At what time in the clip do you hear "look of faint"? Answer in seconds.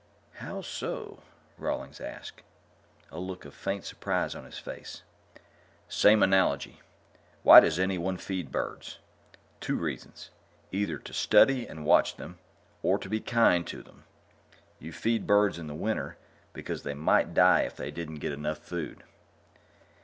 3.19-3.85